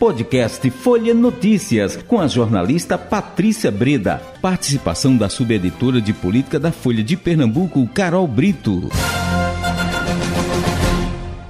Podcast 0.00 0.70
Folha 0.70 1.12
Notícias, 1.12 1.94
com 1.94 2.18
a 2.18 2.26
jornalista 2.26 2.96
Patrícia 2.96 3.70
Breda. 3.70 4.18
Participação 4.40 5.14
da 5.14 5.28
subeditora 5.28 6.00
de 6.00 6.14
política 6.14 6.58
da 6.58 6.72
Folha 6.72 7.04
de 7.04 7.18
Pernambuco, 7.18 7.86
Carol 7.88 8.26
Brito. 8.26 8.88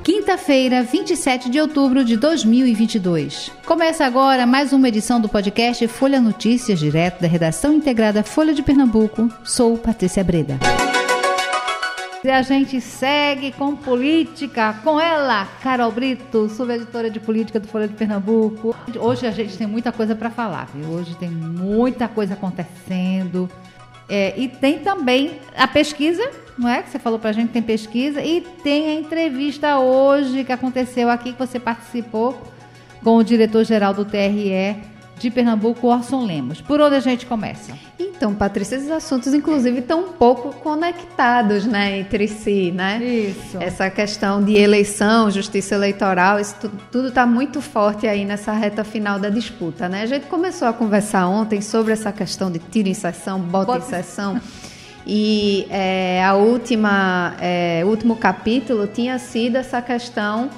Quinta-feira, 0.02 0.82
27 0.82 1.48
de 1.48 1.61
outubro 1.61 2.05
de 2.05 2.16
2022. 2.16 3.52
Começa 3.64 4.05
agora 4.05 4.45
mais 4.45 4.73
uma 4.73 4.89
edição 4.89 5.21
do 5.21 5.29
podcast 5.29 5.87
Folha 5.87 6.21
Notícias, 6.21 6.80
direto 6.80 7.21
da 7.21 7.29
redação 7.29 7.73
integrada 7.75 8.25
Folha 8.25 8.53
de 8.53 8.64
Pernambuco. 8.64 9.30
Sou 9.45 9.79
Patrícia 9.79 10.25
Breda. 10.25 10.59
E 12.23 12.30
a 12.30 12.43
gente 12.43 12.82
segue 12.82 13.50
com 13.50 13.75
política, 13.75 14.75
com 14.84 15.00
ela, 15.00 15.46
Carol 15.62 15.91
Brito, 15.91 16.50
subeditora 16.50 17.08
de 17.11 17.18
política 17.18 17.58
do 17.58 17.67
Folha 17.67 17.89
de 17.89 17.94
Pernambuco. 17.94 18.77
Hoje 18.99 19.27
a 19.27 19.31
gente 19.31 19.57
tem 19.57 19.67
muita 19.67 19.90
coisa 19.90 20.14
para 20.14 20.29
falar, 20.29 20.67
viu? 20.67 20.86
Hoje 20.91 21.17
tem 21.17 21.30
muita 21.30 22.07
coisa 22.08 22.35
acontecendo. 22.35 23.49
É, 24.07 24.39
e 24.39 24.49
tem 24.49 24.80
também 24.80 25.41
a 25.57 25.67
pesquisa, 25.67 26.30
não 26.58 26.68
é? 26.68 26.82
Que 26.82 26.91
você 26.91 26.99
falou 26.99 27.18
para 27.18 27.30
a 27.30 27.32
gente 27.32 27.53
tem 27.53 27.63
pesquisa. 27.63 28.22
E 28.22 28.43
tem 28.63 28.89
a 28.89 28.94
entrevista 28.96 29.79
hoje 29.79 30.44
que 30.44 30.52
aconteceu 30.52 31.08
aqui, 31.08 31.32
que 31.32 31.39
você 31.39 31.58
participou 31.58 32.39
com 33.02 33.16
o 33.16 33.25
diretor-geral 33.25 33.94
do 33.94 34.05
TRE 34.05 34.89
de 35.20 35.30
Pernambuco, 35.30 35.86
Orson 35.86 36.24
Lemos. 36.24 36.60
Por 36.60 36.80
onde 36.80 36.97
a 36.97 37.00
gente 37.00 37.27
começa? 37.27 37.72
Então, 37.98 38.34
Patrícia, 38.34 38.77
esses 38.77 38.91
assuntos, 38.91 39.34
inclusive, 39.34 39.80
estão 39.80 40.00
um 40.00 40.12
pouco 40.12 40.55
conectados 40.56 41.66
né, 41.66 41.98
entre 41.98 42.27
si, 42.27 42.72
né? 42.72 42.98
Isso. 43.02 43.58
Essa 43.60 43.91
questão 43.91 44.42
de 44.42 44.56
eleição, 44.56 45.30
justiça 45.30 45.74
eleitoral, 45.74 46.41
isso 46.41 46.55
tudo 46.91 47.08
está 47.08 47.27
muito 47.27 47.60
forte 47.60 48.06
aí 48.06 48.24
nessa 48.24 48.52
reta 48.52 48.83
final 48.83 49.18
da 49.18 49.28
disputa, 49.28 49.88
né? 49.88 50.02
A 50.02 50.06
gente 50.06 50.27
começou 50.27 50.68
a 50.68 50.72
conversar 50.72 51.28
ontem 51.28 51.60
sobre 51.60 51.92
essa 51.92 52.10
questão 52.12 52.50
de 52.50 52.58
tiro 52.58 52.88
em 52.88 52.94
sessão, 52.94 53.38
bota, 53.38 53.66
bota... 53.66 53.78
em 53.78 53.88
sessão. 53.88 54.40
E 55.06 55.66
é, 55.70 56.22
a 56.24 56.34
última, 56.34 57.34
é, 57.40 57.82
o 57.84 57.88
último 57.88 58.16
capítulo 58.16 58.86
tinha 58.86 59.18
sido 59.18 59.56
essa 59.56 59.80
questão 59.82 60.50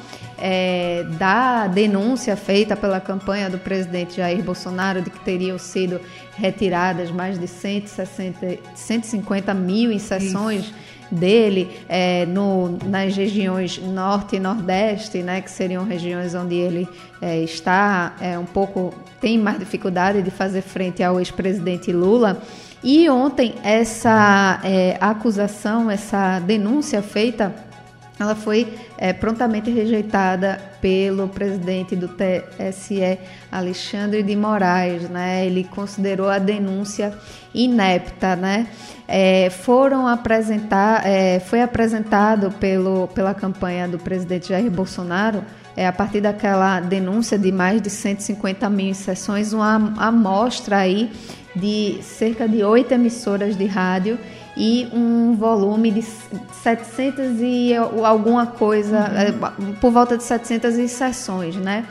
é, 0.44 1.04
da 1.20 1.68
denúncia 1.68 2.34
feita 2.34 2.74
pela 2.74 3.00
campanha 3.00 3.48
do 3.48 3.58
presidente 3.58 4.16
Jair 4.16 4.42
Bolsonaro 4.42 5.00
de 5.00 5.08
que 5.08 5.20
teriam 5.20 5.56
sido 5.56 6.00
retiradas 6.36 7.12
mais 7.12 7.38
de 7.38 7.46
160, 7.46 8.58
150 8.74 9.54
mil 9.54 9.92
inserções 9.92 10.64
Isso. 10.64 10.74
dele 11.12 11.70
é, 11.88 12.26
no, 12.26 12.76
nas 12.86 13.16
regiões 13.16 13.78
norte 13.78 14.34
e 14.34 14.40
nordeste, 14.40 15.18
né, 15.18 15.40
que 15.40 15.50
seriam 15.50 15.84
regiões 15.84 16.34
onde 16.34 16.56
ele 16.56 16.88
é, 17.20 17.38
está 17.38 18.16
é, 18.20 18.36
um 18.36 18.44
pouco 18.44 18.92
tem 19.20 19.38
mais 19.38 19.60
dificuldade 19.60 20.22
de 20.22 20.30
fazer 20.32 20.62
frente 20.62 21.04
ao 21.04 21.20
ex-presidente 21.20 21.92
Lula. 21.92 22.42
E 22.82 23.08
ontem 23.08 23.54
essa 23.62 24.60
é, 24.64 24.96
acusação, 25.00 25.88
essa 25.88 26.40
denúncia 26.40 27.00
feita 27.00 27.54
ela 28.18 28.34
foi 28.34 28.74
é, 28.98 29.12
prontamente 29.12 29.70
rejeitada 29.70 30.60
pelo 30.80 31.28
presidente 31.28 31.96
do 31.96 32.08
TSE, 32.08 33.18
Alexandre 33.50 34.22
de 34.22 34.36
Moraes. 34.36 35.08
Né? 35.08 35.46
Ele 35.46 35.64
considerou 35.64 36.28
a 36.28 36.38
denúncia 36.38 37.12
inepta. 37.54 38.36
Né? 38.36 38.68
É, 39.08 39.50
foram 39.50 40.06
apresentar, 40.06 41.06
é, 41.06 41.40
foi 41.40 41.62
apresentado 41.62 42.50
pelo, 42.52 43.08
pela 43.08 43.34
campanha 43.34 43.88
do 43.88 43.98
presidente 43.98 44.48
Jair 44.48 44.70
Bolsonaro, 44.70 45.42
é, 45.74 45.86
a 45.86 45.92
partir 45.92 46.20
daquela 46.20 46.80
denúncia 46.80 47.38
de 47.38 47.50
mais 47.50 47.80
de 47.80 47.88
150 47.88 48.68
mil 48.68 48.94
sessões, 48.94 49.54
uma 49.54 49.94
amostra 49.96 50.78
aí 50.78 51.10
de 51.56 51.98
cerca 52.02 52.46
de 52.46 52.62
oito 52.62 52.92
emissoras 52.92 53.56
de 53.56 53.64
rádio 53.66 54.18
e 54.56 54.88
um 54.92 55.34
volume 55.34 55.90
de 55.90 56.02
700 56.02 57.40
e 57.40 57.74
alguma 57.74 58.46
coisa, 58.46 59.10
uhum. 59.58 59.74
Por 59.74 59.90
volta 59.90 60.16
de 60.16 60.22
700 60.22 60.90
sessões, 60.90 61.56
né? 61.56 61.86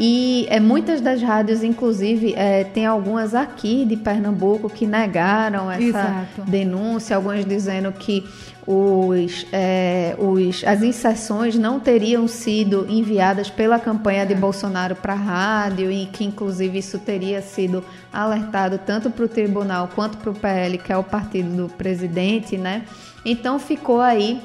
E 0.00 0.46
é, 0.48 0.60
muitas 0.60 1.00
das 1.00 1.20
rádios, 1.20 1.64
inclusive, 1.64 2.32
é, 2.36 2.62
tem 2.62 2.86
algumas 2.86 3.34
aqui 3.34 3.84
de 3.84 3.96
Pernambuco 3.96 4.70
que 4.70 4.86
negaram 4.86 5.68
essa 5.68 5.82
Exato. 5.82 6.42
denúncia, 6.46 7.16
algumas 7.16 7.44
dizendo 7.44 7.90
que 7.90 8.24
os, 8.64 9.44
é, 9.50 10.14
os, 10.16 10.62
as 10.62 10.82
inserções 10.82 11.56
não 11.56 11.80
teriam 11.80 12.28
sido 12.28 12.86
enviadas 12.88 13.50
pela 13.50 13.80
campanha 13.80 14.24
de 14.24 14.34
é. 14.34 14.36
Bolsonaro 14.36 14.94
para 14.94 15.14
a 15.14 15.16
rádio 15.16 15.90
e 15.90 16.06
que, 16.06 16.24
inclusive, 16.24 16.78
isso 16.78 17.00
teria 17.00 17.42
sido 17.42 17.82
alertado 18.12 18.78
tanto 18.78 19.10
para 19.10 19.24
o 19.24 19.28
tribunal 19.28 19.88
quanto 19.96 20.16
para 20.18 20.30
o 20.30 20.34
PL, 20.34 20.78
que 20.78 20.92
é 20.92 20.96
o 20.96 21.02
partido 21.02 21.56
do 21.56 21.68
presidente, 21.74 22.56
né? 22.56 22.84
Então 23.24 23.58
ficou 23.58 24.00
aí 24.00 24.40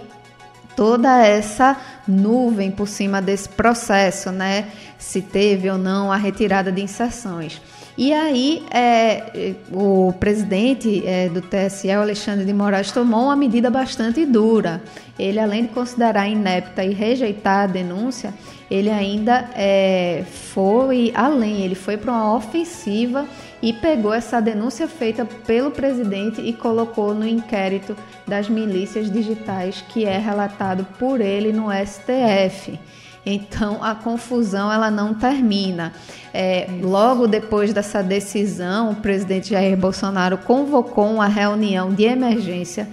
toda 0.75 1.25
essa 1.25 1.77
nuvem 2.07 2.71
por 2.71 2.87
cima 2.87 3.21
desse 3.21 3.49
processo, 3.49 4.31
né? 4.31 4.67
Se 4.97 5.21
teve 5.21 5.69
ou 5.69 5.77
não 5.77 6.11
a 6.11 6.17
retirada 6.17 6.71
de 6.71 6.81
inserções. 6.81 7.61
E 7.95 8.11
aí 8.11 8.63
é, 8.71 9.53
o 9.71 10.13
presidente 10.19 11.05
é, 11.05 11.29
do 11.29 11.41
TSE, 11.41 11.91
Alexandre 11.91 12.43
de 12.43 12.53
Moraes, 12.53 12.91
tomou 12.91 13.25
uma 13.25 13.35
medida 13.35 13.69
bastante 13.69 14.25
dura. 14.25 14.81
Ele, 15.17 15.39
além 15.39 15.63
de 15.63 15.69
considerar 15.69 16.27
inepta 16.27 16.83
e 16.83 16.91
rejeitar 16.91 17.65
a 17.65 17.67
denúncia, 17.67 18.33
ele 18.69 18.89
ainda 18.89 19.47
é, 19.55 20.23
foi 20.25 21.11
além, 21.13 21.61
ele 21.61 21.75
foi 21.75 21.95
para 21.95 22.11
uma 22.11 22.35
ofensiva 22.35 23.27
e 23.63 23.71
pegou 23.71 24.13
essa 24.13 24.41
denúncia 24.41 24.89
feita 24.89 25.23
pelo 25.23 25.71
presidente 25.71 26.41
e 26.41 26.51
colocou 26.51 27.15
no 27.15 27.25
inquérito 27.25 27.95
das 28.27 28.49
milícias 28.49 29.09
digitais 29.09 29.81
que 29.87 30.03
é 30.03 30.17
relatado 30.17 30.85
por 30.99 31.21
ele 31.21 31.53
no 31.53 31.67
STF. 31.71 32.77
Então 33.25 33.81
a 33.81 33.95
confusão 33.95 34.69
ela 34.69 34.91
não 34.91 35.13
termina. 35.13 35.93
É, 36.33 36.67
logo 36.81 37.25
depois 37.25 37.73
dessa 37.73 38.03
decisão, 38.03 38.91
o 38.91 38.95
presidente 38.95 39.51
Jair 39.51 39.77
Bolsonaro 39.77 40.37
convocou 40.39 41.09
uma 41.09 41.27
reunião 41.27 41.93
de 41.93 42.03
emergência 42.03 42.89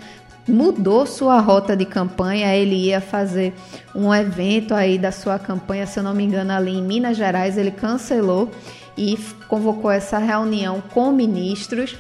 mudou 0.49 1.07
sua 1.07 1.39
rota 1.41 1.77
de 1.77 1.85
campanha, 1.85 2.55
ele 2.55 2.75
ia 2.75 3.01
fazer 3.01 3.55
um 3.95 4.13
evento 4.13 4.75
aí 4.75 4.99
da 4.99 5.13
sua 5.13 5.39
campanha, 5.39 5.87
se 5.87 5.99
eu 5.99 6.03
não 6.03 6.13
me 6.13 6.25
engano, 6.25 6.53
ali 6.53 6.73
em 6.73 6.83
Minas 6.83 7.17
Gerais, 7.17 7.57
ele 7.57 7.71
cancelou 7.71 8.51
e 9.01 9.19
convocou 9.49 9.91
essa 9.91 10.19
reunião 10.19 10.83
com 10.93 11.11
ministros 11.11 11.97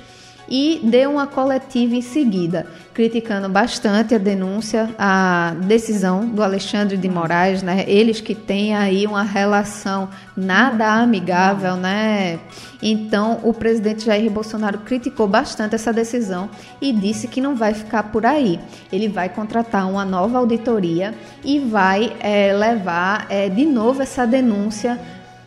e 0.46 0.80
deu 0.82 1.12
uma 1.12 1.26
coletiva 1.26 1.94
em 1.94 2.02
seguida, 2.02 2.66
criticando 2.92 3.48
bastante 3.48 4.14
a 4.14 4.18
denúncia, 4.18 4.90
a 4.98 5.54
decisão 5.64 6.26
do 6.26 6.42
Alexandre 6.42 6.96
de 6.96 7.08
Moraes, 7.08 7.62
né? 7.62 7.84
Eles 7.86 8.20
que 8.20 8.34
têm 8.34 8.74
aí 8.74 9.06
uma 9.06 9.22
relação 9.22 10.10
nada 10.36 11.00
amigável, 11.00 11.76
né? 11.76 12.40
Então, 12.82 13.38
o 13.44 13.54
presidente 13.54 14.04
Jair 14.04 14.30
Bolsonaro 14.30 14.80
criticou 14.80 15.28
bastante 15.28 15.76
essa 15.76 15.92
decisão 15.92 16.50
e 16.80 16.92
disse 16.92 17.28
que 17.28 17.40
não 17.40 17.54
vai 17.54 17.72
ficar 17.72 18.04
por 18.04 18.26
aí. 18.26 18.58
Ele 18.92 19.08
vai 19.08 19.28
contratar 19.28 19.88
uma 19.88 20.04
nova 20.04 20.38
auditoria 20.38 21.14
e 21.44 21.60
vai 21.60 22.12
é, 22.20 22.52
levar 22.52 23.26
é, 23.30 23.48
de 23.48 23.64
novo 23.64 24.02
essa 24.02 24.26
denúncia. 24.26 24.98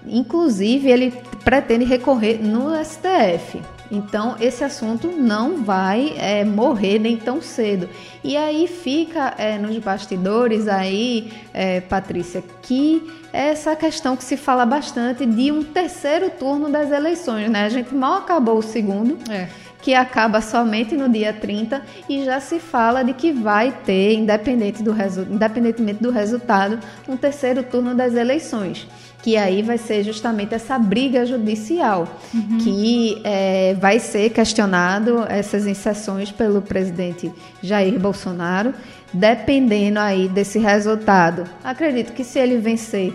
Inclusive, 0.07 0.89
ele 0.89 1.13
pretende 1.43 1.85
recorrer 1.85 2.39
no 2.41 2.71
STF. 2.83 3.61
Então, 3.91 4.35
esse 4.39 4.63
assunto 4.63 5.07
não 5.07 5.63
vai 5.63 6.15
é, 6.17 6.43
morrer 6.43 6.97
nem 6.97 7.15
tão 7.15 7.41
cedo. 7.41 7.87
E 8.23 8.35
aí 8.35 8.67
fica 8.67 9.35
é, 9.37 9.57
nos 9.59 9.77
bastidores 9.77 10.67
aí, 10.67 11.31
é, 11.53 11.79
Patrícia, 11.79 12.43
que 12.61 13.07
essa 13.31 13.75
questão 13.75 14.15
que 14.15 14.23
se 14.23 14.35
fala 14.35 14.65
bastante 14.65 15.25
de 15.25 15.51
um 15.51 15.63
terceiro 15.63 16.31
turno 16.31 16.69
das 16.69 16.91
eleições, 16.91 17.51
né? 17.51 17.65
A 17.65 17.69
gente 17.69 17.93
mal 17.93 18.19
acabou 18.19 18.57
o 18.57 18.63
segundo. 18.63 19.17
É 19.31 19.47
que 19.83 19.93
acaba 19.93 20.39
somente 20.39 20.95
no 20.95 21.09
dia 21.09 21.33
30 21.33 21.81
e 22.07 22.23
já 22.23 22.39
se 22.39 22.57
fala 22.57 23.03
de 23.03 23.11
que 23.11 23.33
vai 23.33 23.69
ter, 23.85 24.13
independente 24.13 24.81
do 24.81 24.95
independentemente 25.29 26.01
do 26.01 26.09
resultado, 26.09 26.79
um 27.05 27.17
terceiro 27.17 27.61
turno 27.63 27.93
das 27.93 28.15
eleições 28.15 28.87
que 29.23 29.37
aí 29.37 29.61
vai 29.61 29.77
ser 29.77 30.03
justamente 30.03 30.53
essa 30.53 30.77
briga 30.77 31.25
judicial, 31.25 32.05
uhum. 32.33 32.57
que 32.57 33.21
é, 33.23 33.73
vai 33.79 33.97
ser 33.97 34.29
questionado 34.31 35.23
essas 35.29 35.65
inserções 35.65 36.29
pelo 36.29 36.61
presidente 36.61 37.31
Jair 37.61 37.97
Bolsonaro, 37.97 38.73
dependendo 39.13 39.97
aí 39.97 40.27
desse 40.27 40.59
resultado. 40.59 41.45
Acredito 41.63 42.11
que 42.11 42.21
se 42.25 42.37
ele 42.37 42.57
vencer, 42.57 43.13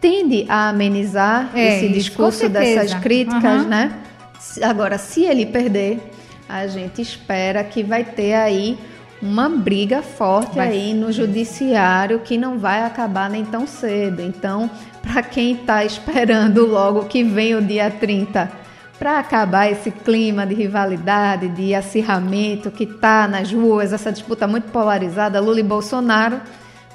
tende 0.00 0.46
a 0.48 0.68
amenizar 0.68 1.50
é, 1.56 1.76
esse 1.76 1.88
discurso 1.92 2.48
dessas 2.48 2.94
críticas, 2.94 3.62
uhum. 3.62 3.68
né? 3.68 3.98
Agora, 4.62 4.96
se 4.96 5.24
ele 5.24 5.44
perder, 5.44 5.98
a 6.48 6.68
gente 6.68 7.02
espera 7.02 7.64
que 7.64 7.82
vai 7.82 8.04
ter 8.04 8.34
aí 8.34 8.78
uma 9.22 9.48
briga 9.48 10.02
forte 10.02 10.56
vai. 10.56 10.68
aí 10.68 10.94
no 10.94 11.12
judiciário 11.12 12.18
que 12.18 12.36
não 12.36 12.58
vai 12.58 12.82
acabar 12.82 13.30
nem 13.30 13.44
tão 13.44 13.68
cedo. 13.68 14.20
Então, 14.20 14.68
para 15.00 15.22
quem 15.22 15.52
está 15.52 15.84
esperando 15.84 16.66
logo 16.66 17.04
que 17.04 17.22
vem 17.22 17.54
o 17.54 17.62
dia 17.62 17.88
30 17.88 18.50
para 18.98 19.18
acabar 19.18 19.70
esse 19.70 19.90
clima 19.90 20.46
de 20.46 20.54
rivalidade, 20.54 21.48
de 21.48 21.74
acirramento 21.74 22.70
que 22.70 22.84
está 22.84 23.26
nas 23.26 23.52
ruas, 23.52 23.92
essa 23.92 24.12
disputa 24.12 24.46
muito 24.46 24.70
polarizada, 24.70 25.40
Lula 25.40 25.58
e 25.58 25.64
Bolsonaro, 25.64 26.40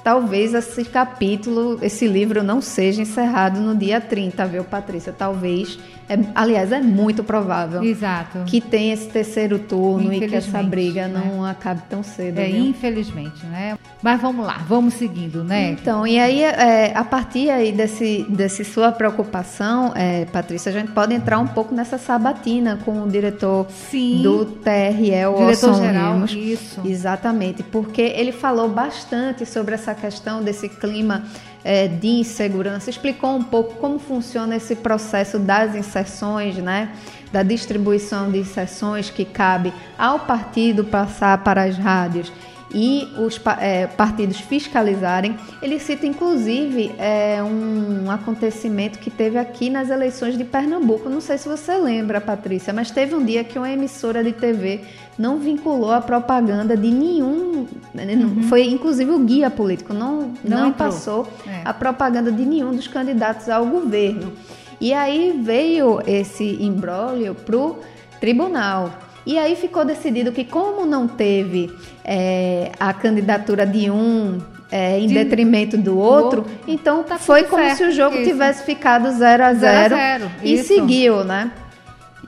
talvez 0.08 0.54
esse 0.54 0.86
capítulo, 0.86 1.78
esse 1.82 2.08
livro 2.08 2.42
não 2.42 2.62
seja 2.62 3.02
encerrado 3.02 3.60
no 3.60 3.76
dia 3.76 4.00
30, 4.00 4.46
viu, 4.46 4.64
Patrícia? 4.64 5.12
Talvez 5.12 5.78
é, 6.08 6.18
aliás, 6.34 6.72
é 6.72 6.80
muito 6.80 7.22
provável 7.22 7.84
Exato. 7.84 8.38
que 8.46 8.62
tenha 8.62 8.94
esse 8.94 9.08
terceiro 9.08 9.58
turno 9.58 10.12
e 10.12 10.26
que 10.26 10.34
essa 10.34 10.62
briga 10.62 11.06
né? 11.06 11.22
não 11.22 11.44
acabe 11.44 11.82
tão 11.88 12.02
cedo. 12.02 12.38
É, 12.38 12.46
viu? 12.46 12.64
infelizmente, 12.64 13.44
né? 13.44 13.78
Mas 14.02 14.20
vamos 14.20 14.46
lá, 14.46 14.64
vamos 14.66 14.94
seguindo, 14.94 15.44
né? 15.44 15.72
Então, 15.72 16.06
e 16.06 16.18
aí, 16.18 16.42
é, 16.42 16.96
a 16.96 17.04
partir 17.04 17.50
aí 17.50 17.72
desse, 17.72 18.24
desse 18.30 18.64
sua 18.64 18.90
preocupação, 18.90 19.92
é, 19.94 20.24
Patrícia, 20.24 20.70
a 20.70 20.72
gente 20.72 20.92
pode 20.92 21.12
entrar 21.12 21.38
um 21.38 21.46
pouco 21.46 21.74
nessa 21.74 21.98
sabatina 21.98 22.78
com 22.84 23.02
o 23.02 23.08
diretor 23.08 23.66
Sim. 23.68 24.22
do 24.22 24.46
TRE, 24.46 25.26
o 25.26 25.38
diretor 25.40 25.74
geral, 25.74 26.14
Lemos. 26.14 26.32
Isso. 26.32 26.80
Exatamente, 26.86 27.62
porque 27.62 28.00
ele 28.00 28.32
falou 28.32 28.68
bastante 28.70 29.44
sobre 29.44 29.74
essa 29.74 29.94
questão 29.98 30.42
desse 30.42 30.68
clima 30.68 31.24
é, 31.62 31.86
de 31.86 32.08
insegurança, 32.08 32.88
explicou 32.88 33.36
um 33.36 33.42
pouco 33.42 33.74
como 33.74 33.98
funciona 33.98 34.56
esse 34.56 34.74
processo 34.76 35.38
das 35.38 35.74
inserções, 35.74 36.56
né? 36.56 36.90
da 37.30 37.42
distribuição 37.42 38.30
de 38.30 38.38
inserções 38.38 39.10
que 39.10 39.24
cabe 39.24 39.72
ao 39.98 40.20
partido 40.20 40.84
passar 40.84 41.38
para 41.44 41.64
as 41.64 41.76
rádios 41.76 42.32
e 42.72 43.08
os 43.18 43.40
é, 43.60 43.86
partidos 43.86 44.40
fiscalizarem. 44.40 45.36
Ele 45.62 45.78
cita 45.78 46.06
inclusive 46.06 46.92
é, 46.98 47.42
um 47.42 48.10
acontecimento 48.10 48.98
que 48.98 49.10
teve 49.10 49.38
aqui 49.38 49.70
nas 49.70 49.90
eleições 49.90 50.36
de 50.36 50.44
Pernambuco. 50.44 51.08
Não 51.08 51.20
sei 51.20 51.38
se 51.38 51.48
você 51.48 51.76
lembra, 51.76 52.20
Patrícia, 52.20 52.72
mas 52.72 52.90
teve 52.90 53.14
um 53.14 53.24
dia 53.24 53.42
que 53.44 53.58
uma 53.58 53.70
emissora 53.70 54.22
de 54.22 54.32
TV 54.32 54.82
não 55.18 55.38
vinculou 55.38 55.92
a 55.92 56.00
propaganda 56.00 56.76
de 56.76 56.90
nenhum. 56.90 57.66
Né, 57.94 58.04
uhum. 58.14 58.42
Foi 58.44 58.68
inclusive 58.68 59.10
o 59.10 59.18
guia 59.18 59.50
político, 59.50 59.92
não, 59.92 60.32
não, 60.44 60.64
não 60.64 60.72
passou 60.72 61.26
é. 61.46 61.62
a 61.64 61.72
propaganda 61.72 62.30
de 62.30 62.44
nenhum 62.44 62.72
dos 62.74 62.86
candidatos 62.86 63.48
ao 63.48 63.66
governo. 63.66 64.32
E 64.80 64.92
aí 64.92 65.40
veio 65.42 66.00
esse 66.06 66.44
imbróglio 66.62 67.34
para 67.34 67.56
o 67.56 67.78
tribunal. 68.20 68.92
E 69.28 69.38
aí 69.38 69.54
ficou 69.56 69.84
decidido 69.84 70.32
que, 70.32 70.42
como 70.42 70.86
não 70.86 71.06
teve 71.06 71.70
é, 72.02 72.72
a 72.80 72.94
candidatura 72.94 73.66
de 73.66 73.90
um 73.90 74.38
é, 74.72 74.98
em 74.98 75.06
de, 75.06 75.12
detrimento 75.12 75.76
do 75.76 75.98
outro, 75.98 76.40
outro. 76.40 76.58
então 76.66 77.02
tá 77.02 77.18
foi 77.18 77.44
como 77.44 77.62
certo, 77.62 77.76
se 77.76 77.84
o 77.84 77.90
jogo 77.90 78.16
isso. 78.16 78.30
tivesse 78.30 78.64
ficado 78.64 79.10
0 79.10 79.44
a 79.44 79.52
0 79.52 80.30
e 80.42 80.54
isso. 80.54 80.68
seguiu, 80.68 81.24
né? 81.24 81.52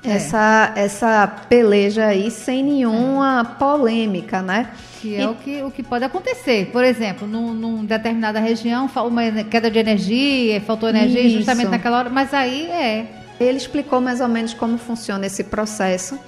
É. 0.05 0.11
Essa, 0.11 0.73
essa 0.77 1.27
peleja 1.49 2.05
aí 2.05 2.31
sem 2.31 2.63
nenhuma 2.63 3.57
polêmica, 3.59 4.43
né? 4.43 4.69
Que 5.01 5.17
é 5.17 5.23
e... 5.23 5.27
o, 5.27 5.35
que, 5.37 5.63
o 5.63 5.71
que 5.71 5.83
pode 5.83 6.05
acontecer. 6.05 6.67
Por 6.67 6.85
exemplo, 6.85 7.27
num, 7.27 7.55
num 7.55 7.83
determinada 7.83 8.39
região, 8.39 8.91
uma 9.07 9.23
queda 9.45 9.71
de 9.71 9.79
energia, 9.79 10.61
faltou 10.61 10.91
energia 10.91 11.23
Isso. 11.23 11.39
justamente 11.39 11.71
naquela 11.71 12.01
hora, 12.01 12.11
mas 12.11 12.35
aí 12.35 12.67
é. 12.67 13.07
Ele 13.41 13.57
explicou 13.57 14.03
mais 14.03 14.21
ou 14.21 14.29
menos 14.29 14.53
como 14.53 14.77
funciona 14.77 15.25
esse 15.25 15.45
processo 15.45 16.21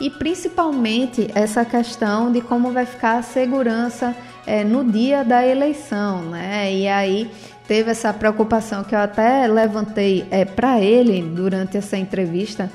e 0.00 0.10
principalmente 0.10 1.30
essa 1.34 1.64
questão 1.64 2.30
de 2.30 2.40
como 2.40 2.72
vai 2.72 2.84
ficar 2.84 3.18
a 3.18 3.22
segurança 3.22 4.14
é, 4.46 4.62
no 4.62 4.84
dia 4.84 5.24
da 5.24 5.46
eleição, 5.46 6.22
né? 6.22 6.72
E 6.72 6.86
aí 6.86 7.30
teve 7.66 7.90
essa 7.90 8.12
preocupação 8.12 8.84
que 8.84 8.94
eu 8.94 8.98
até 8.98 9.46
levantei 9.46 10.26
é, 10.30 10.44
para 10.44 10.80
ele 10.80 11.22
durante 11.22 11.76
essa 11.76 11.96
entrevista, 11.96 12.70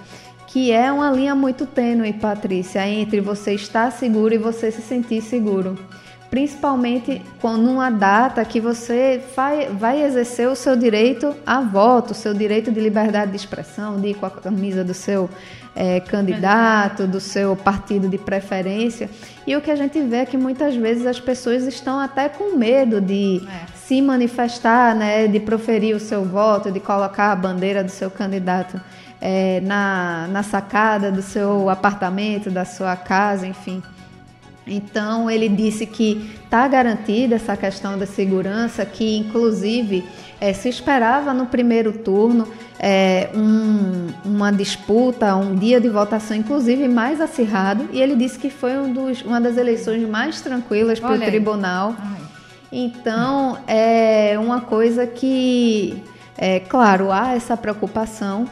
que 0.47 0.71
é 0.71 0.91
uma 0.91 1.12
linha 1.12 1.33
muito 1.33 1.65
tênue, 1.65 2.12
Patrícia, 2.12 2.85
entre 2.88 3.21
você 3.21 3.53
estar 3.53 3.91
seguro 3.91 4.33
e 4.33 4.38
você 4.38 4.71
se 4.71 4.81
sentir 4.81 5.21
seguro 5.21 5.77
principalmente 6.31 7.21
quando 7.41 7.69
uma 7.69 7.89
data 7.89 8.44
que 8.45 8.62
você 8.62 9.21
vai, 9.35 9.67
vai 9.67 10.01
exercer 10.01 10.47
o 10.47 10.56
seu 10.56 10.77
direito 10.77 11.35
a 11.45 11.59
voto, 11.59 12.12
o 12.12 12.15
seu 12.15 12.33
direito 12.33 12.71
de 12.71 12.79
liberdade 12.79 13.31
de 13.31 13.38
expressão, 13.38 14.00
de 14.00 14.07
ir 14.07 14.13
com 14.13 14.25
a 14.25 14.31
camisa 14.31 14.81
do 14.81 14.94
seu 14.94 15.29
é, 15.75 16.00
candidato, 16.00 17.07
do 17.07 17.19
seu 17.19 17.56
partido 17.56 18.07
de 18.07 18.18
preferência. 18.18 19.09
E 19.45 19.56
o 19.56 19.62
que 19.62 19.71
a 19.71 19.75
gente 19.75 20.00
vê 20.01 20.18
é 20.18 20.25
que 20.25 20.38
muitas 20.38 20.75
vezes 20.75 21.06
as 21.06 21.19
pessoas 21.19 21.65
estão 21.65 22.00
até 22.00 22.29
com 22.29 22.57
medo 22.57 23.00
de 23.00 23.41
é. 23.47 23.65
se 23.75 24.01
manifestar, 24.01 24.95
né, 24.95 25.27
de 25.27 25.39
proferir 25.39 25.95
o 25.95 26.00
seu 26.00 26.23
voto, 26.23 26.71
de 26.71 26.79
colocar 26.79 27.31
a 27.31 27.35
bandeira 27.35 27.83
do 27.83 27.91
seu 27.91 28.12
candidato 28.12 28.79
é, 29.19 29.62
na, 29.62 30.27
na 30.29 30.44
sacada 30.44 31.12
do 31.12 31.21
seu 31.21 31.69
apartamento, 31.69 32.50
da 32.50 32.65
sua 32.65 32.95
casa, 32.95 33.47
enfim. 33.47 33.81
Então, 34.65 35.29
ele 35.29 35.50
disse 35.50 35.85
que 35.85 36.31
está 36.44 36.67
garantida 36.67 37.35
essa 37.35 37.57
questão 37.57 37.97
da 37.97 38.06
segurança, 38.06 38.85
que 38.85 39.17
inclusive 39.17 40.03
é, 40.41 40.51
se 40.53 40.67
esperava 40.67 41.33
no 41.35 41.45
primeiro 41.45 41.93
turno 41.93 42.47
é, 42.79 43.29
um, 43.35 44.07
uma 44.25 44.51
disputa, 44.51 45.35
um 45.35 45.53
dia 45.53 45.79
de 45.79 45.88
votação, 45.88 46.35
inclusive 46.35 46.88
mais 46.88 47.21
acirrado, 47.21 47.88
e 47.93 48.01
ele 48.01 48.15
disse 48.15 48.39
que 48.39 48.49
foi 48.49 48.75
um 48.75 48.91
dos, 48.91 49.21
uma 49.21 49.39
das 49.39 49.55
eleições 49.55 50.09
mais 50.09 50.41
tranquilas 50.41 50.99
para 50.99 51.15
o 51.15 51.19
tribunal. 51.19 51.95
Ai. 51.97 52.21
Então, 52.71 53.59
é 53.67 54.35
uma 54.39 54.61
coisa 54.61 55.05
que, 55.05 56.01
é, 56.35 56.59
claro, 56.59 57.11
há 57.11 57.35
essa 57.35 57.55
preocupação 57.55 58.47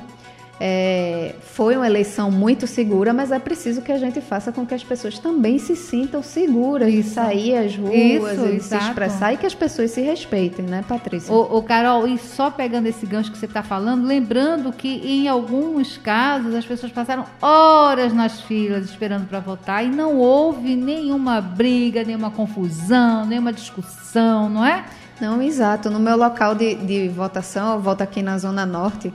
é, 0.60 1.36
foi 1.42 1.78
uma 1.78 1.88
eleição 1.88 2.30
muito 2.30 2.68
segura, 2.68 3.14
mas 3.14 3.32
é 3.32 3.40
preciso 3.40 3.82
que 3.82 3.92
a 3.94 3.98
gente 3.98 4.20
faça 4.20 4.52
com 4.52 4.66
que 4.66 4.74
as 4.74 4.84
pessoas 4.84 5.18
também 5.18 5.58
se 5.58 5.74
sintam 5.76 6.22
seguras 6.22 6.94
Isso. 6.94 7.10
de 7.10 7.16
sair 7.16 7.58
às 7.58 7.76
ruas 7.78 7.94
Isso, 7.94 8.46
e 8.46 8.56
exato. 8.56 8.84
se 8.84 8.90
expressar 8.90 9.34
e 9.34 9.38
que 9.38 9.46
as 9.46 9.56
pessoas 9.56 9.92
se 9.92 10.02
respeitem, 10.02 10.66
né, 10.66 10.84
Patrícia? 10.86 11.34
O, 11.34 11.64
Carol, 11.64 12.06
e 12.06 12.18
só 12.18 12.52
pegando 12.52 12.88
esse 12.88 13.06
gancho 13.06 13.32
que 13.32 13.38
você 13.38 13.46
está 13.46 13.64
falando, 13.64 14.06
lembrando 14.06 14.74
que 14.74 14.88
em 14.88 15.30
alguns 15.30 15.98
casos 15.98 16.54
as 16.54 16.66
pessoas 16.66 16.92
passaram 16.92 17.24
horas 17.42 18.14
nas 18.14 18.42
filas 18.42 18.84
esperando 18.84 19.28
para 19.28 19.40
votar 19.40 19.86
e 19.86 19.88
não 19.88 20.18
houve 20.18 20.76
nenhuma 20.76 21.40
briga, 21.40 22.04
nenhuma 22.04 22.32
confusão, 22.32 23.26
nenhuma 23.26 23.54
discussão, 23.54 24.50
não 24.50 24.66
é? 24.66 24.84
Não, 25.22 25.42
exato. 25.42 25.90
No 25.90 26.00
meu 26.00 26.18
local 26.18 26.56
de, 26.56 26.76
de 26.76 27.10
votação, 27.10 27.74
eu 27.74 27.80
voto 27.80 28.01
aqui 28.01 28.22
na 28.22 28.38
Zona 28.38 28.66
Norte. 28.66 29.13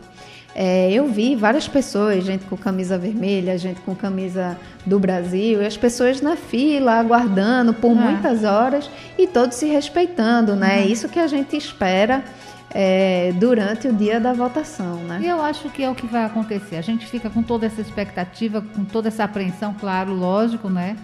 É, 0.54 0.92
eu 0.92 1.08
vi 1.08 1.34
várias 1.34 1.66
pessoas, 1.66 2.24
gente 2.24 2.44
com 2.44 2.56
camisa 2.56 2.96
vermelha, 2.96 3.58
gente 3.58 3.80
com 3.80 3.94
camisa 3.94 4.56
do 4.86 5.00
Brasil, 5.00 5.60
e 5.60 5.66
as 5.66 5.76
pessoas 5.76 6.20
na 6.20 6.36
fila, 6.36 6.92
aguardando 6.92 7.74
por 7.74 7.90
é. 7.90 7.94
muitas 7.94 8.44
horas 8.44 8.88
e 9.18 9.26
todos 9.26 9.56
se 9.56 9.66
respeitando, 9.66 10.54
né? 10.54 10.82
Uhum. 10.82 10.88
Isso 10.88 11.08
que 11.08 11.18
a 11.18 11.26
gente 11.26 11.56
espera 11.56 12.22
é, 12.70 13.32
durante 13.36 13.88
o 13.88 13.92
dia 13.92 14.20
da 14.20 14.32
votação, 14.32 14.96
né? 14.98 15.20
E 15.22 15.26
eu 15.26 15.42
acho 15.42 15.68
que 15.70 15.82
é 15.82 15.90
o 15.90 15.94
que 15.94 16.06
vai 16.06 16.24
acontecer. 16.24 16.76
A 16.76 16.82
gente 16.82 17.04
fica 17.06 17.28
com 17.28 17.42
toda 17.42 17.66
essa 17.66 17.80
expectativa, 17.80 18.60
com 18.60 18.84
toda 18.84 19.08
essa 19.08 19.24
apreensão, 19.24 19.74
claro, 19.78 20.12
lógico, 20.12 20.68
né? 20.68 20.96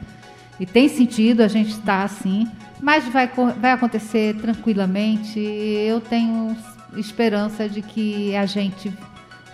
E 0.61 0.67
tem 0.67 0.89
sentido 0.89 1.43
a 1.43 1.49
gente 1.49 1.71
estar 1.71 2.05
assim, 2.05 2.47
mas 2.81 3.05
vai, 3.09 3.29
vai 3.59 3.73
acontecer 3.73 4.37
tranquilamente. 4.37 5.41
Eu 5.41 6.01
tenho 6.01 6.57
esperança 6.97 7.69
de 7.69 7.83
que 7.83 8.37
a 8.37 8.47
gente 8.47 8.93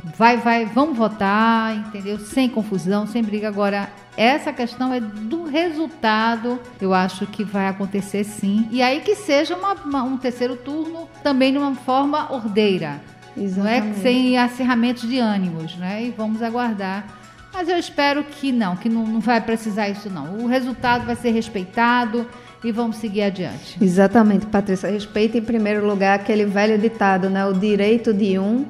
vai, 0.04 0.36
vai, 0.38 0.66
vamos 0.66 0.96
votar, 0.96 1.76
entendeu? 1.76 2.18
Sem 2.18 2.48
confusão, 2.48 3.06
sem 3.06 3.22
briga. 3.22 3.48
Agora, 3.48 3.88
essa 4.16 4.52
questão 4.52 4.92
é 4.92 5.00
do 5.00 5.44
resultado, 5.44 6.58
eu 6.80 6.94
acho 6.94 7.26
que 7.26 7.44
vai 7.44 7.68
acontecer 7.68 8.24
sim. 8.24 8.66
E 8.70 8.82
aí 8.82 9.00
que 9.00 9.14
seja 9.14 9.56
uma, 9.56 9.74
uma, 9.74 10.02
um 10.02 10.16
terceiro 10.16 10.56
turno 10.56 11.08
também 11.22 11.52
de 11.52 11.58
uma 11.58 11.74
forma 11.74 12.32
ordeira. 12.32 13.00
Exatamente. 13.36 13.58
Não 13.58 13.92
é 13.92 13.94
sem 14.02 14.38
acirramentos 14.38 15.08
de 15.08 15.18
ânimos, 15.18 15.76
né? 15.76 16.04
E 16.04 16.10
vamos 16.10 16.42
aguardar. 16.42 17.04
Mas 17.52 17.68
eu 17.68 17.78
espero 17.78 18.24
que 18.24 18.52
não, 18.52 18.76
que 18.76 18.88
não, 18.88 19.06
não 19.06 19.20
vai 19.20 19.40
precisar 19.40 19.88
isso 19.88 20.10
não. 20.10 20.38
O 20.38 20.46
resultado 20.46 21.04
vai 21.04 21.16
ser 21.16 21.30
respeitado 21.30 22.26
e 22.64 22.72
vamos 22.72 22.96
seguir 22.96 23.22
adiante. 23.22 23.78
Exatamente, 23.80 24.46
Patrícia. 24.46 24.90
Respeita 24.90 25.38
em 25.38 25.42
primeiro 25.42 25.86
lugar 25.86 26.18
aquele 26.18 26.44
velho 26.44 26.78
ditado, 26.78 27.28
né? 27.28 27.44
O 27.46 27.52
direito 27.52 28.12
de 28.12 28.38
um 28.38 28.66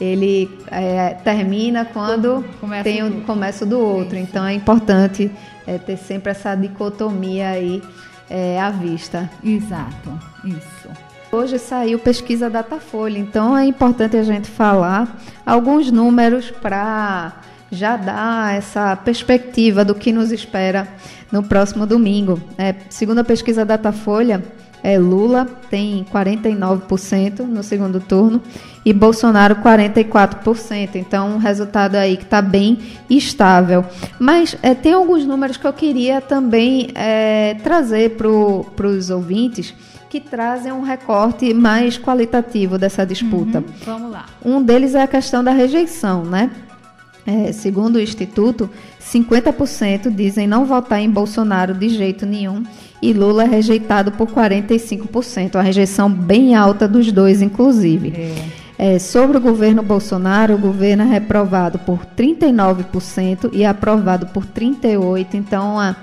ele 0.00 0.50
é, 0.70 1.10
termina 1.24 1.84
quando 1.84 2.44
começa 2.60 2.84
tem 2.84 3.02
o 3.02 3.22
começo 3.22 3.64
do 3.64 3.78
outro. 3.78 4.16
Isso. 4.16 4.28
Então 4.28 4.44
é 4.44 4.54
importante 4.54 5.30
é, 5.66 5.78
ter 5.78 5.96
sempre 5.96 6.30
essa 6.30 6.54
dicotomia 6.54 7.48
aí 7.50 7.82
é, 8.28 8.60
à 8.60 8.70
vista. 8.70 9.30
Exato, 9.42 10.18
isso. 10.44 10.88
Hoje 11.30 11.58
saiu 11.58 11.98
pesquisa 11.98 12.48
Datafolha, 12.48 13.18
então 13.18 13.56
é 13.56 13.64
importante 13.66 14.16
a 14.16 14.22
gente 14.22 14.48
falar 14.48 15.18
alguns 15.44 15.90
números 15.90 16.50
para 16.50 17.40
já 17.70 17.96
dá 17.96 18.52
essa 18.52 18.94
perspectiva 18.94 19.84
do 19.84 19.96
que 19.96 20.12
nos 20.12 20.30
espera 20.30 20.86
no 21.32 21.42
próximo 21.42 21.86
domingo. 21.86 22.40
É, 22.56 22.74
segundo 22.88 23.18
a 23.18 23.24
pesquisa 23.24 23.64
Datafolha, 23.64 24.44
é, 24.84 24.98
Lula 24.98 25.46
tem 25.70 26.04
49% 26.12 27.40
no 27.40 27.62
segundo 27.62 28.00
turno 28.00 28.42
e 28.84 28.92
Bolsonaro 28.92 29.56
44%. 29.56 30.96
Então, 30.96 31.36
um 31.36 31.38
resultado 31.38 31.94
aí 31.94 32.18
que 32.18 32.24
está 32.24 32.42
bem 32.42 32.78
estável. 33.08 33.82
Mas 34.20 34.54
é, 34.62 34.74
tem 34.74 34.92
alguns 34.92 35.24
números 35.24 35.56
que 35.56 35.66
eu 35.66 35.72
queria 35.72 36.20
também 36.20 36.90
é, 36.94 37.54
trazer 37.64 38.10
para 38.10 38.86
os 38.86 39.08
ouvintes 39.08 39.74
que 40.10 40.20
trazem 40.20 40.70
um 40.70 40.82
recorte 40.82 41.54
mais 41.54 41.98
qualitativo 41.98 42.76
dessa 42.76 43.06
disputa. 43.06 43.60
Uhum, 43.60 43.64
vamos 43.86 44.12
lá. 44.12 44.26
Um 44.44 44.62
deles 44.62 44.94
é 44.94 45.02
a 45.02 45.08
questão 45.08 45.42
da 45.42 45.50
rejeição, 45.50 46.24
né? 46.24 46.50
É, 47.26 47.52
segundo 47.52 47.96
o 47.96 48.00
Instituto, 48.00 48.68
50% 49.00 50.14
dizem 50.14 50.46
não 50.46 50.66
votar 50.66 51.00
em 51.00 51.08
Bolsonaro 51.08 51.72
de 51.72 51.88
jeito 51.88 52.26
nenhum 52.26 52.62
e 53.02 53.12
Lula 53.12 53.44
é 53.44 53.46
rejeitado 53.46 54.12
por 54.12 54.28
45%, 54.28 55.56
uma 55.56 55.62
rejeição 55.62 56.10
bem 56.10 56.54
alta 56.54 56.88
dos 56.88 57.10
dois, 57.12 57.42
inclusive. 57.42 58.12
É. 58.16 58.64
É, 58.76 58.98
sobre 58.98 59.36
o 59.36 59.40
governo 59.40 59.82
Bolsonaro, 59.82 60.54
o 60.54 60.58
governo 60.58 61.04
é 61.04 61.06
reprovado 61.06 61.78
por 61.78 62.04
39% 62.16 63.50
e 63.52 63.64
aprovado 63.64 64.26
por 64.26 64.44
38%, 64.44 65.34
então 65.34 65.78
a 65.78 65.94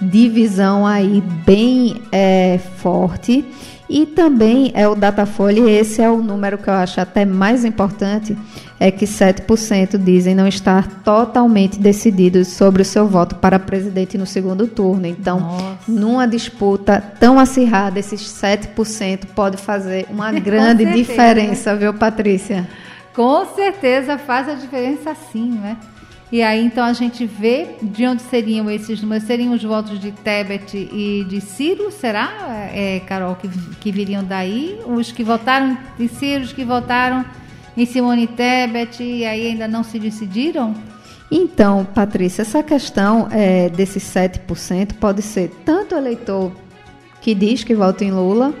divisão 0.00 0.86
aí 0.86 1.22
bem 1.46 1.96
é, 2.12 2.58
forte. 2.76 3.44
E 3.92 4.06
também 4.06 4.70
é 4.72 4.86
o 4.86 4.94
Datafolha, 4.94 5.68
esse 5.68 6.00
é 6.00 6.08
o 6.08 6.18
número 6.18 6.56
que 6.56 6.70
eu 6.70 6.74
acho 6.74 7.00
até 7.00 7.24
mais 7.24 7.64
importante, 7.64 8.38
é 8.78 8.88
que 8.88 9.04
7% 9.04 9.98
dizem 9.98 10.32
não 10.32 10.46
estar 10.46 10.86
totalmente 11.02 11.76
decididos 11.76 12.46
sobre 12.46 12.82
o 12.82 12.84
seu 12.84 13.08
voto 13.08 13.34
para 13.34 13.58
presidente 13.58 14.16
no 14.16 14.26
segundo 14.26 14.68
turno. 14.68 15.06
Então, 15.06 15.40
Nossa. 15.40 15.78
numa 15.88 16.28
disputa 16.28 17.02
tão 17.18 17.36
acirrada, 17.36 17.98
esses 17.98 18.20
7% 18.20 19.26
pode 19.34 19.56
fazer 19.56 20.06
uma 20.08 20.30
grande 20.38 20.84
diferença, 20.84 21.74
viu, 21.74 21.92
Patrícia? 21.92 22.68
Com 23.12 23.44
certeza 23.56 24.16
faz 24.16 24.48
a 24.48 24.54
diferença 24.54 25.16
sim, 25.32 25.50
né? 25.50 25.76
E 26.32 26.42
aí, 26.42 26.64
então, 26.64 26.84
a 26.84 26.92
gente 26.92 27.26
vê 27.26 27.66
de 27.82 28.06
onde 28.06 28.22
seriam 28.22 28.70
esses 28.70 29.02
números. 29.02 29.24
Seriam 29.24 29.52
os 29.52 29.62
votos 29.62 29.98
de 29.98 30.12
Tebet 30.12 30.76
e 30.76 31.24
de 31.28 31.40
Ciro, 31.40 31.90
será, 31.90 32.68
é, 32.72 33.00
Carol, 33.00 33.34
que, 33.34 33.48
que 33.80 33.90
viriam 33.90 34.22
daí? 34.22 34.80
Os 34.86 35.10
que 35.10 35.24
votaram 35.24 35.76
de 35.98 36.06
Ciro, 36.06 36.44
os 36.44 36.52
que 36.52 36.64
votaram 36.64 37.24
em 37.76 37.84
Simone 37.84 38.28
Tebet 38.28 39.02
e 39.02 39.24
aí 39.24 39.48
ainda 39.48 39.66
não 39.66 39.82
se 39.82 39.98
decidiram? 39.98 40.74
Então, 41.30 41.84
Patrícia, 41.84 42.42
essa 42.42 42.62
questão 42.62 43.28
é, 43.30 43.68
desses 43.68 44.02
7% 44.04 44.94
pode 44.94 45.22
ser 45.22 45.50
tanto 45.64 45.94
eleitor 45.94 46.52
que 47.20 47.34
diz 47.34 47.62
que 47.64 47.74
vota 47.74 48.04
em 48.04 48.10
Lula, 48.10 48.52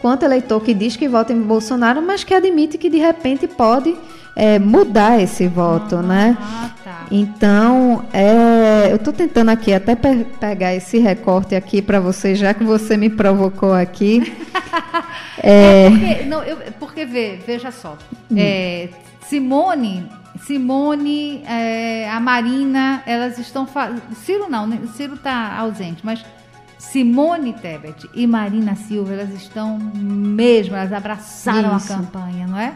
quanto 0.00 0.24
eleitor 0.24 0.60
que 0.62 0.72
diz 0.72 0.96
que 0.96 1.08
vota 1.08 1.32
em 1.32 1.40
Bolsonaro, 1.42 2.00
mas 2.00 2.24
que 2.24 2.32
admite 2.32 2.78
que 2.78 2.88
de 2.88 2.98
repente 2.98 3.46
pode 3.46 3.94
é, 4.34 4.58
mudar 4.58 5.20
esse 5.20 5.46
voto, 5.46 5.96
ah, 5.96 6.02
né? 6.02 6.38
Tá. 6.38 6.81
Então, 7.14 8.06
é, 8.10 8.90
eu 8.90 8.96
estou 8.96 9.12
tentando 9.12 9.50
aqui 9.50 9.70
até 9.74 9.94
pe 9.94 10.24
pegar 10.40 10.74
esse 10.74 10.98
recorte 10.98 11.54
aqui 11.54 11.82
para 11.82 12.00
você, 12.00 12.34
já 12.34 12.54
que 12.54 12.64
você 12.64 12.96
me 12.96 13.10
provocou 13.10 13.74
aqui. 13.74 14.32
é, 15.36 15.84
é 15.84 15.90
porque, 15.90 16.24
não, 16.24 16.42
eu, 16.42 16.56
porque 16.80 17.04
vê, 17.04 17.38
veja 17.46 17.70
só, 17.70 17.98
hum. 18.30 18.36
é, 18.38 18.88
Simone, 19.28 20.08
Simone, 20.46 21.42
é, 21.46 22.08
a 22.08 22.18
Marina, 22.18 23.02
elas 23.04 23.38
estão 23.38 23.68
Ciro 24.24 24.48
não, 24.48 24.66
né? 24.66 24.80
Ciro 24.96 25.16
está 25.16 25.58
ausente, 25.58 26.00
mas 26.02 26.24
Simone 26.78 27.52
Tebet 27.52 28.08
e 28.14 28.26
Marina 28.26 28.74
Silva, 28.74 29.12
elas 29.12 29.34
estão 29.34 29.78
mesmo, 29.78 30.74
elas 30.74 30.94
abraçaram 30.94 31.76
Isso. 31.76 31.92
a 31.92 31.96
campanha, 31.96 32.46
não 32.46 32.58
é? 32.58 32.74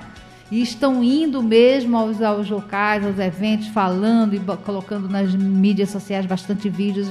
E 0.51 0.63
estão 0.63 1.03
indo 1.03 1.43
mesmo 1.43 1.97
aos, 1.97 2.23
aos 2.23 2.49
locais, 2.49 3.05
aos 3.05 3.19
eventos, 3.19 3.69
falando 3.69 4.35
e 4.35 4.41
colocando 4.65 5.09
nas 5.09 5.35
mídias 5.35 5.91
sociais 5.91 6.25
bastante 6.25 6.69
vídeos. 6.69 7.09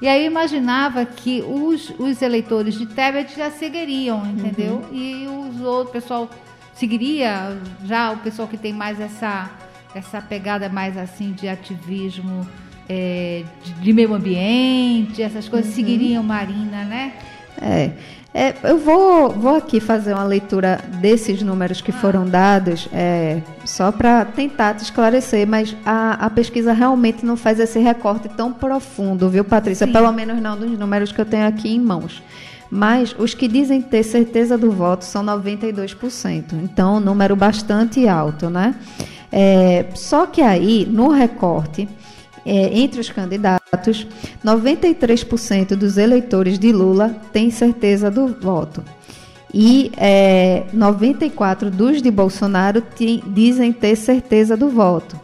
E 0.00 0.08
aí 0.08 0.24
eu 0.24 0.26
imaginava 0.26 1.04
que 1.04 1.42
os, 1.42 1.90
os 1.98 2.20
eleitores 2.22 2.74
de 2.74 2.86
Tebet 2.86 3.36
já 3.36 3.50
seguiriam, 3.50 4.26
entendeu? 4.26 4.82
Uhum. 4.90 4.96
E 4.96 5.26
os 5.26 5.60
outros, 5.60 5.90
o 5.90 5.92
pessoal 5.92 6.30
seguiria, 6.74 7.56
já 7.84 8.10
o 8.10 8.18
pessoal 8.18 8.48
que 8.48 8.56
tem 8.56 8.72
mais 8.72 8.98
essa, 8.98 9.50
essa 9.94 10.20
pegada 10.20 10.68
mais 10.68 10.96
assim 10.96 11.32
de 11.32 11.46
ativismo 11.46 12.46
é, 12.88 13.44
de, 13.62 13.72
de, 13.74 13.92
meio 13.92 14.12
ambiente, 14.12 15.22
essas 15.22 15.48
coisas, 15.48 15.68
uhum. 15.70 15.76
seguiriam 15.76 16.22
Marina, 16.22 16.84
né? 16.84 17.12
É. 17.60 17.92
É, 18.34 18.54
eu 18.64 18.78
vou, 18.78 19.28
vou 19.28 19.56
aqui 19.56 19.78
fazer 19.78 20.14
uma 20.14 20.24
leitura 20.24 20.80
desses 21.00 21.42
números 21.42 21.82
que 21.82 21.92
foram 21.92 22.24
dados, 22.24 22.88
é, 22.90 23.42
só 23.62 23.92
para 23.92 24.24
tentar 24.24 24.74
te 24.74 24.84
esclarecer, 24.84 25.46
mas 25.46 25.76
a, 25.84 26.12
a, 26.26 26.30
pesquisa 26.30 26.72
realmente 26.72 27.26
não 27.26 27.36
faz 27.36 27.60
esse 27.60 27.78
recorte 27.78 28.30
tão 28.30 28.50
profundo, 28.50 29.28
viu, 29.28 29.44
Patrícia? 29.44 29.86
Sim. 29.86 29.92
Pelo 29.92 30.10
menos 30.12 30.40
não 30.40 30.56
dos 30.56 30.78
números 30.78 31.12
que 31.12 31.20
eu 31.20 31.26
tenho 31.26 31.46
aqui 31.46 31.74
em 31.74 31.78
mãos. 31.78 32.22
Mas 32.70 33.14
os 33.18 33.34
que 33.34 33.46
dizem 33.46 33.82
ter 33.82 34.02
certeza 34.02 34.56
do 34.56 34.70
voto 34.70 35.04
são 35.04 35.22
92%. 35.22 36.54
Então, 36.54 36.96
um 36.96 37.00
número 37.00 37.36
bastante 37.36 38.08
alto, 38.08 38.48
né? 38.48 38.74
É, 39.30 39.84
só 39.94 40.24
que 40.26 40.40
aí, 40.40 40.88
no 40.90 41.08
recorte, 41.08 41.86
é, 42.44 42.78
entre 42.78 43.00
os 43.00 43.10
candidatos, 43.10 44.06
93% 44.44 45.74
dos 45.76 45.96
eleitores 45.96 46.58
de 46.58 46.72
Lula 46.72 47.16
têm 47.32 47.50
certeza 47.50 48.10
do 48.10 48.28
voto. 48.28 48.82
E 49.54 49.92
é, 49.96 50.64
94% 50.74 51.70
dos 51.70 52.00
de 52.00 52.10
Bolsonaro 52.10 52.80
tem, 52.80 53.22
dizem 53.26 53.72
ter 53.72 53.96
certeza 53.96 54.56
do 54.56 54.68
voto. 54.68 55.20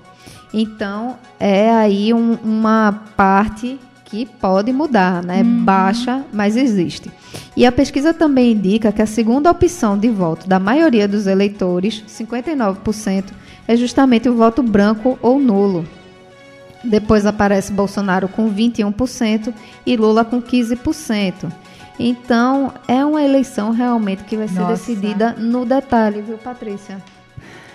Então, 0.53 1.17
é 1.39 1.71
aí 1.71 2.13
um, 2.13 2.35
uma 2.43 3.05
parte 3.17 3.79
que 4.05 4.25
pode 4.25 4.73
mudar, 4.73 5.23
né? 5.23 5.43
Uhum. 5.43 5.65
Baixa, 5.65 6.25
mas 6.33 6.57
existe. 6.57 7.11
E 7.57 7.67
a 7.67 7.73
pesquisa 7.73 8.15
também 8.15 8.53
indica 8.53 8.91
que 8.91 9.03
a 9.03 9.07
segunda 9.07 9.51
opção 9.51 9.99
de 9.99 10.09
voto 10.09 10.49
da 10.49 10.59
maioria 10.59 11.07
dos 11.07 11.27
eleitores, 11.27 12.03
59%, 12.09 13.25
é 13.67 13.77
justamente 13.77 14.29
o 14.29 14.35
voto 14.35 14.63
branco 14.63 15.19
ou 15.21 15.39
nulo. 15.39 15.85
Depois 16.83 17.27
aparece 17.27 17.73
Bolsonaro 17.73 18.29
com 18.29 18.53
21% 18.53 19.53
e 19.85 19.97
Lula 19.97 20.25
com 20.25 20.41
15%. 20.41 21.53
Então, 21.99 22.73
é 22.87 23.05
uma 23.05 23.23
eleição 23.23 23.73
realmente 23.73 24.23
que 24.25 24.37
vai 24.37 24.47
ser 24.47 24.61
Nossa. 24.61 24.73
decidida 24.73 25.33
no 25.33 25.65
detalhe, 25.65 26.23
viu, 26.23 26.39
Patrícia? 26.39 27.03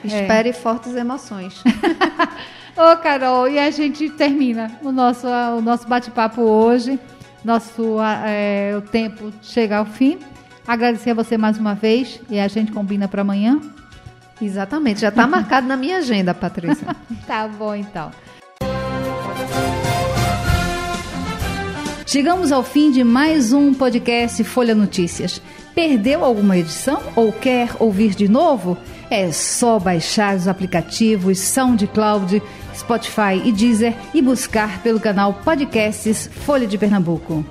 É. 0.03 0.07
Espere 0.07 0.49
é. 0.49 0.53
fortes 0.53 0.95
emoções. 0.95 1.61
Ô, 2.75 2.97
Carol, 2.97 3.47
e 3.47 3.59
a 3.59 3.69
gente 3.69 4.09
termina 4.09 4.71
o 4.81 4.91
nosso, 4.91 5.27
o 5.27 5.61
nosso 5.61 5.87
bate-papo 5.87 6.41
hoje. 6.41 6.99
Nosso 7.43 7.97
é, 8.25 8.73
o 8.77 8.81
tempo 8.81 9.31
chega 9.41 9.77
ao 9.77 9.85
fim. 9.85 10.17
Agradecer 10.65 11.11
a 11.11 11.13
você 11.13 11.37
mais 11.37 11.57
uma 11.57 11.75
vez 11.75 12.21
e 12.29 12.39
a 12.39 12.47
gente 12.47 12.71
combina 12.71 13.07
para 13.07 13.21
amanhã. 13.21 13.59
Exatamente, 14.41 15.01
já 15.01 15.09
está 15.09 15.27
marcado 15.27 15.67
na 15.67 15.77
minha 15.77 15.97
agenda, 15.97 16.33
Patrícia. 16.33 16.87
tá 17.27 17.47
bom, 17.47 17.75
então. 17.75 18.11
Chegamos 22.05 22.51
ao 22.51 22.63
fim 22.63 22.91
de 22.91 23.03
mais 23.03 23.53
um 23.53 23.73
podcast 23.73 24.43
Folha 24.43 24.75
Notícias. 24.75 25.41
Perdeu 25.73 26.23
alguma 26.23 26.57
edição 26.57 27.01
ou 27.15 27.31
quer 27.31 27.69
ouvir 27.79 28.13
de 28.13 28.27
novo? 28.27 28.77
É 29.09 29.31
só 29.31 29.79
baixar 29.79 30.35
os 30.35 30.47
aplicativos 30.47 31.39
SoundCloud, 31.39 32.41
Spotify 32.75 33.41
e 33.43 33.51
Deezer 33.51 33.95
e 34.13 34.21
buscar 34.21 34.83
pelo 34.83 34.99
canal 34.99 35.33
Podcasts 35.43 36.29
Folha 36.45 36.67
de 36.67 36.77
Pernambuco. 36.77 37.43